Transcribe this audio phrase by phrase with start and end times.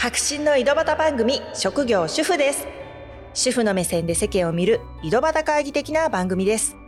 [0.00, 2.66] 白真の井戸端番組職業主婦です。
[3.34, 6.78] 主婦の目線で世間を見る井戸端会議的な番組です。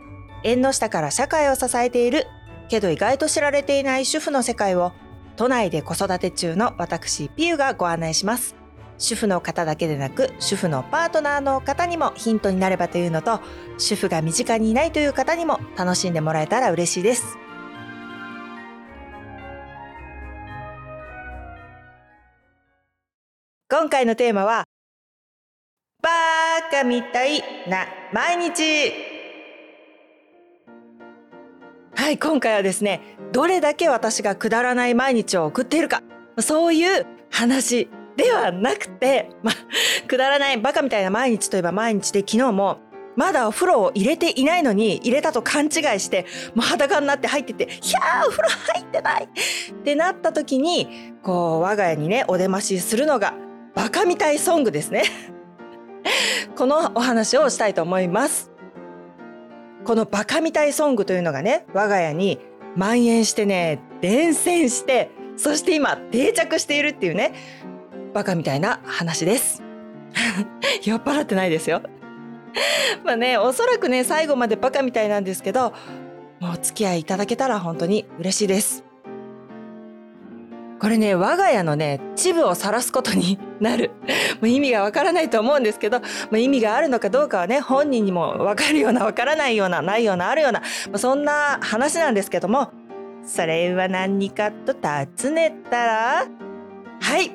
[0.43, 2.25] 縁の下から社会を支えている
[2.69, 4.93] けど意外と知られていない主婦の世界を
[5.35, 8.55] 都内で子育て中の私ピューがご案内します。
[8.97, 13.41] 主婦の方だけでなく主婦のパートナーの方にもヒントになればというのと
[13.77, 17.37] 主婦が身近にいないという方にも楽しんでもらえたら嬉しいです。
[23.75, 24.65] 今回のテーマは
[26.03, 28.93] バーカみたいな毎日
[31.95, 33.01] はい今回はですね
[33.31, 36.03] どれだけ私がくだらない毎日を送っているか
[36.37, 39.55] そういう話ではなくて、まあ、
[40.07, 42.77] くだらないバカみたいな毎日といえば毎日で昨日も
[43.15, 53.33] まだお風呂を入れていないのに入れたと勘違いしてもう裸になって入ってて「ひゃーお風呂入ってない!」ってなった時にこう我が家にねお出ましするのが
[53.75, 55.03] バカみたいソングですね。
[56.55, 58.51] このお話をしたいと思います。
[59.85, 62.39] このバカみたいソングというのがね我が家に
[62.75, 67.33] 蔓延してね伝染してそして今定着しているっていうね
[68.13, 69.63] バカみたいな話です。
[70.83, 71.81] 酔っ払ってないですよ。
[73.03, 75.73] まあねおそらくね最後までバカみたいなんですけど
[76.39, 78.83] もうお付き合いいただけたら本当に嬉しいです。
[80.83, 83.91] これね我が家のね恥部を晒すことになる。
[84.41, 92.69] もう意味がわからないと思うんですけど、まあ、意味があるのかどうかはね本人にもわかるようなわからないようなないようなあるような、まあ、そんな話なんですけども
[93.25, 96.25] それは何かと尋ねたら
[96.99, 97.31] はい。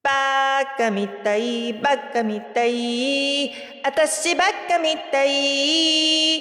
[0.00, 3.50] バカみたいバカみたい
[3.84, 6.40] 私バカみたい。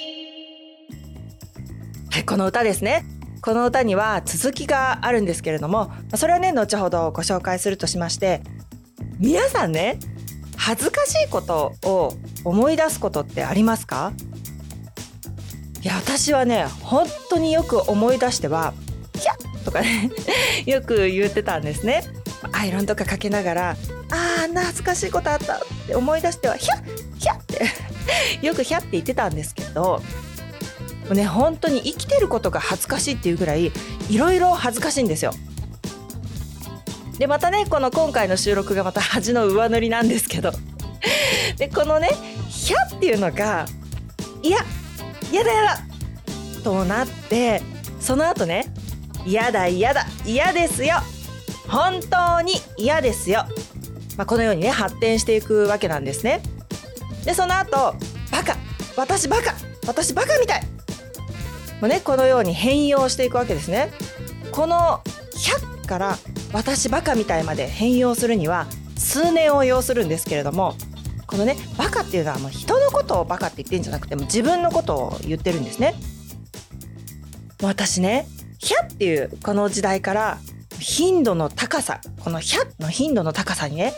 [2.12, 3.17] はいこの歌ですね。
[3.48, 8.42] この歌には続きがあるんですけれどもそれはね後ほどご紹介するとしまして
[9.20, 10.00] 皆さんね
[10.58, 12.12] 恥ずかしいことを
[12.44, 14.12] 思い出すことってありますか？
[15.82, 18.74] いや私はね本当によく思い出しては
[19.18, 20.12] 「ひゃっ!」とかね
[20.68, 22.04] よく言ってたんですね。
[22.52, 23.70] アイロンとかかけながら
[24.12, 26.80] 「あーあんな恥ずかしいことあった」って思い出しては「ひゃっ!」
[27.18, 27.66] ひゃって
[28.46, 30.04] よく「ひゃ」って言ってたんですけど
[31.10, 33.72] うね本当に生きてることが恥ずかしいっていうぐらい
[34.10, 35.32] いろいろ恥ずかしいんですよ。
[37.18, 40.52] でまたねこの今回の収録がまた恥の上塗りなんですけど
[41.58, 42.10] でこのね
[42.48, 43.66] 「ひゃ」っていうのが
[44.44, 44.60] 「いや
[45.32, 45.80] やだやだ」
[46.64, 47.62] となって
[48.00, 48.72] その後ね
[49.26, 50.98] 「嫌だ嫌だ嫌ですよ
[51.68, 53.46] 本当に嫌ですよ」
[54.16, 56.42] まあ、このようにね発展していくわけなんですね。
[57.24, 57.96] でその後
[58.32, 58.58] バカ
[58.96, 59.54] 私バカ
[59.86, 60.64] 私バカみたい
[61.82, 63.92] もねこのように変容していくわけですね。
[64.52, 65.02] この
[65.36, 66.18] 100から
[66.52, 68.68] 私バカみたいまで変容するには
[68.98, 70.76] 数年を要するんですけれども
[71.28, 75.96] このねバカっていうのはもう人のことをバカって言ってんじゃなくても自分のことを言ってるんですね。
[77.62, 78.28] 私ね
[78.60, 80.38] 「ひゃ」っていうこの時代から
[80.80, 83.94] 頻度の高さこの「ひゃ」の頻度の高さにね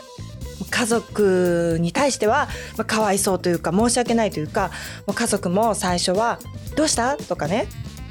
[0.80, 2.48] 家族に対しては、
[2.78, 4.70] まあ、かわいそうというか申し訳ないというか
[5.06, 6.38] もう家族も最初は
[6.74, 7.68] 「どうした?」とかね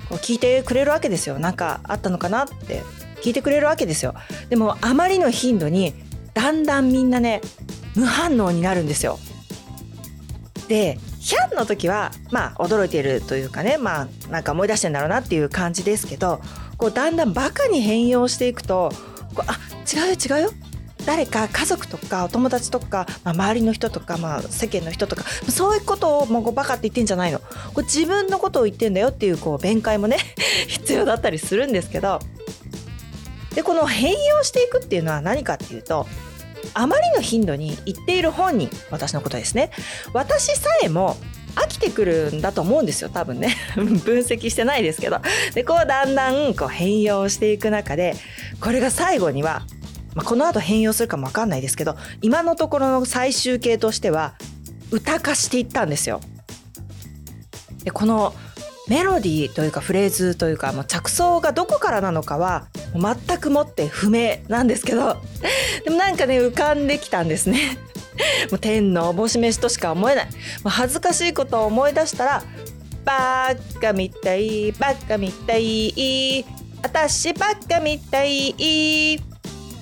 [0.08, 1.40] こう聞いてくれるわけですよ。
[1.40, 2.84] なんかあったのかなって
[3.24, 4.14] 聞いてくれるわけですよ。
[4.50, 5.96] でもあまりの頻度に
[6.36, 7.42] だんだんみんなね
[7.96, 9.18] 無反応になるんですよ。
[10.68, 16.40] でヒャンの時はまあ驚いているというかねまあなんか思い出してんだろうなっていう感じですけど
[16.78, 18.92] こうだんだんバカに変容していくと
[19.34, 19.58] こうあ
[19.92, 20.69] 違うよ違うよ。
[21.10, 27.40] 誰か家族とかお友達とか、まあ、周りの人とか、まあ、世間の人とかそういうことをもうバカって言ってんじゃないの。
[27.74, 30.18] これ自分のことを言ってんだよっていうこう弁解もね
[30.70, 32.20] 必要だったりするんですけど。
[33.56, 36.06] でこの変容していくっていうのは何かっていうと
[36.76, 39.72] あまりの頻度に言っている本人私のことですね。
[40.14, 41.18] 私さえも
[41.56, 43.58] 飽きてくるんだと思うんですよ多分ね。
[43.76, 45.20] 分析してないですけど。
[45.56, 48.14] でこうだんだんこう変容していく中で
[48.62, 49.64] これが最後には
[50.16, 54.34] まあ、この後変容するかも分かんないですけど今のところの最終形としては
[54.92, 56.22] 歌化していったんですよ。
[57.84, 58.34] でこの
[58.88, 65.18] メロディーというかフレーズというかもう着想がどこからなのかは全くもって不明なんですけど
[65.86, 67.78] でもなんかね浮かんできたんですね。
[68.50, 70.26] もう天のおぼし飯としか思えない。
[70.26, 70.32] も
[70.66, 72.44] う恥ずかしいことを思い出したら
[73.06, 76.46] バカみたいバカみたい
[76.82, 79.20] 私バカみたい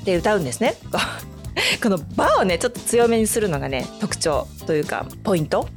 [0.07, 0.75] って歌うんですね。
[1.83, 5.67] この「バ」をねちょっと強めにするのがね特徴というかポイント。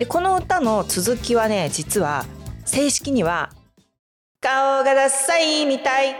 [0.00, 2.26] でこの歌の続きはね実は
[2.64, 3.50] 正式には
[4.42, 6.16] 「顔がダサいみたい」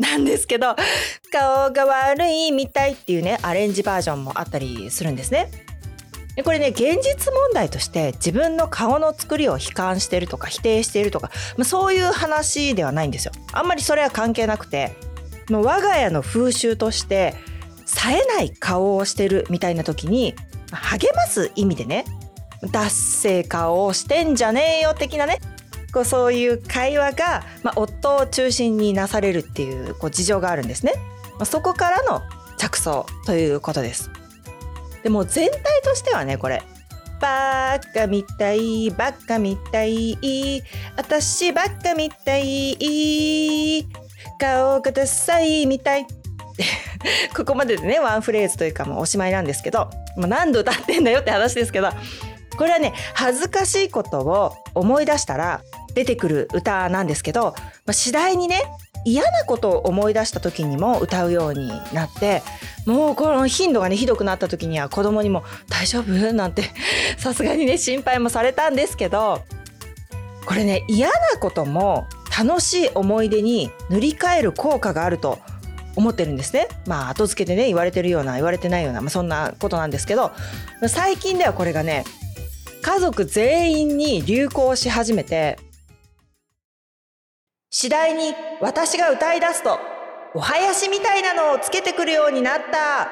[0.00, 0.74] なんですけど
[1.30, 5.48] 顔が悪いみたいっていうねアレンジバージョンもあったりするんですね。
[6.36, 13.32] でこれね現実問題として自分の顔の作りを悲観してるとか否定しているとか、まあ、そういう話ではないんですよ。
[13.52, 14.96] あんまりそれは関係なくて
[15.50, 17.34] もう我が家の風習として
[17.84, 20.34] 冴えない顔をしてるみたいな時に
[20.70, 22.04] 励ます意味でね
[22.70, 25.38] 脱性顔をしてんじゃねえよ的なね
[25.92, 30.94] こうそういう会話が、まあ、夫を中心になされるっていうこう事情があるんですね。
[31.32, 32.22] まあ、そこからの
[32.56, 34.10] 着想ということです。
[35.02, 36.62] でも全体としてはねこれ。
[37.20, 40.18] バッカみたいバッカみたい
[40.96, 43.86] 私バッカみたい
[44.40, 46.06] 顔がダサいみたい。
[47.34, 51.90] ここまででねワンフレーズというかもうおしまいなんですけど何度歌ってんだよって話ですけど
[52.56, 55.62] これはね恥ずかしいことを思い出したら
[55.94, 57.54] 出てくる歌なんですけど、
[57.90, 58.62] 次第にね
[59.04, 62.42] 嫌なことを思い出した時にも歌うようになって
[62.86, 66.64] もうこの頻度がねひどくなった時には子供にも「大丈夫?」なんて
[67.18, 69.42] さすがにね心配もされたんですけど
[70.46, 72.06] これね嫌なことも
[72.36, 75.38] 楽しい思い出に塗り替える効果があると
[75.94, 76.68] 思ってるんですね。
[76.86, 80.32] まあ後付けでね言われてるような言われてないような、まあ、そんなことなんですけど
[80.88, 82.04] 最近ではこれがね
[82.80, 85.58] 家族全員に流行し始めて
[87.74, 89.78] 次第に私が歌い出すと
[90.34, 93.08] お囃子みたいなのをつけてくるようになった。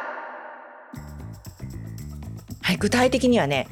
[2.61, 3.67] はい具体的にはね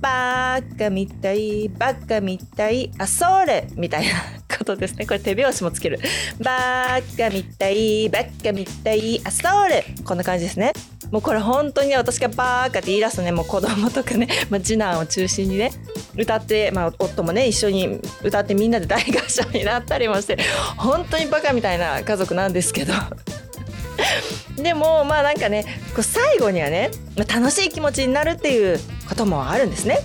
[0.00, 4.14] バカみたいバカみたいあそれみたいな
[4.58, 5.06] ことですね。
[5.06, 6.00] これ手拍子もつける。
[6.42, 10.72] バカみたいバカみたいあそれこんな感じですね。
[11.12, 15.70] もうこれ本当にね私がバーカって言い出すとねもう子供とかね、まあ、次男を中心にね
[16.16, 20.38] 歌って、まあ、夫もね一緒に歌ってみんなで大合唱になったりもして
[20.76, 22.92] 本当にバカみたいな家族なんですけど。
[24.56, 25.64] でもまあなんかね
[25.94, 30.00] こう最後にはね、楽しい気持ちになるっていうこともあるんですね。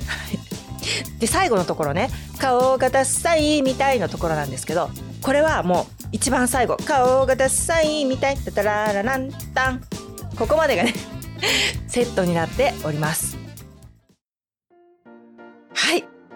[1.20, 2.10] で最後のところね
[2.40, 4.90] 「顔がダッサい」みたいなところなんですけど
[5.22, 9.82] これはもう一番最後「顔がダッサい」みたい「タタララランタン」
[10.38, 10.94] ここまでがね
[11.88, 13.29] セットになっております。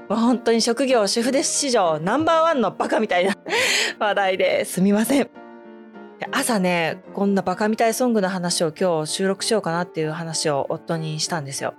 [0.10, 3.36] 本当に職業主婦です史上ナンバーワンのバカみたいな
[4.00, 5.30] 話題ですみません。
[6.32, 11.74] 朝ねこんなバカみたいソングの話を今日収録しようかなっていう話を夫にしたんですよ。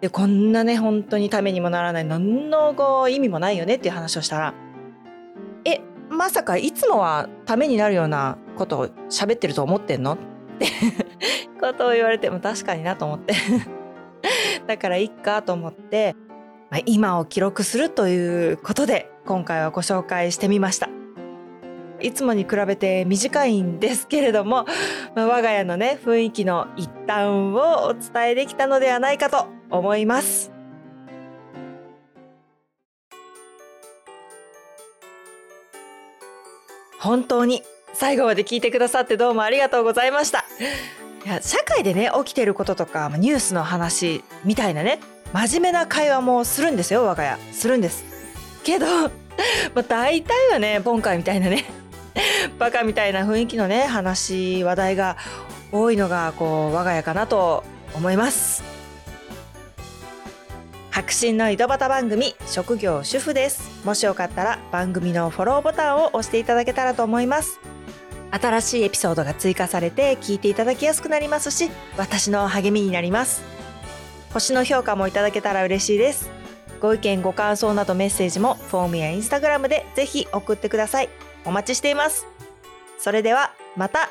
[0.00, 4.54] でこんなね本当にためにもならない何のこう意味もないよねっていう話をしたら
[5.64, 10.14] えまさかいつもはためになるようなことを喋ってると思ってんの？
[10.14, 10.18] っ
[10.58, 10.66] て
[11.60, 13.34] ことを言われても確かになと思って。
[14.66, 16.14] だからいっかと思って、
[16.70, 20.88] まあ、今を記録するということで今回はご紹介してみました。
[22.00, 24.66] いつもに比べて短いんですけれども、
[25.16, 27.26] まあ、我が家のね雰囲気の一端
[27.56, 30.52] をお伝えできたのではないかと思います。
[37.00, 37.62] 本当に
[37.94, 40.44] 最後まで聞いてくださってどうもありがとうございました。
[41.24, 45.00] いや社会でね起きてることとかニュースの話みたいなね
[45.32, 47.38] 真面目な会話もするんですよ我が家。
[47.52, 48.04] するんです。
[48.64, 48.86] けど、
[49.74, 51.64] まあ、大体はね今回みたいなね
[52.58, 55.16] バカみたいな雰囲気のね話話題が
[55.70, 58.62] 多いのがこう我が家かなと思います。
[60.90, 63.70] 白真の井戸端番組職業主婦です。
[63.84, 67.60] もしよかったら番組のフォローボタンを押していただけたらと思います。
[68.30, 73.57] 新しいエピソードが追加されて聞いていただきやすくなりますし私の励みになります。
[74.32, 76.30] 星の評価もいただけたら嬉しいです。
[76.80, 81.08] ご意見ご感想などメッセージもフォームやインスタグラムでぜひ送ってください。
[81.44, 82.26] お待ちしています。
[82.98, 84.10] それではまた。